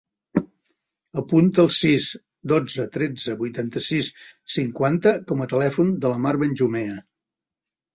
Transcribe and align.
Apunta 1.21 1.65
el 1.65 1.69
sis, 1.75 2.07
dotze, 2.53 2.87
tretze, 2.97 3.37
vuitanta-sis, 3.45 4.13
cinquanta 4.57 5.17
com 5.31 5.49
a 5.49 5.53
telèfon 5.57 5.97
de 6.05 6.17
la 6.17 6.23
Mar 6.29 6.39
Benjumea. 6.47 7.03